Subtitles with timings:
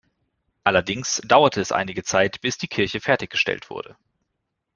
[0.63, 3.95] Allerdings dauerte es einige Zeit, bis die Kirche fertiggestellt wurde.